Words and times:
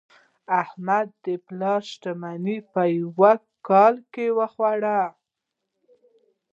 احمد 0.61 1.07
د 1.25 1.27
پلار 1.45 1.81
شتمني 1.91 2.57
په 2.71 2.81
یوه 2.99 3.31
کال 3.67 3.95
کې 4.13 4.25
وخوړه. 4.37 4.99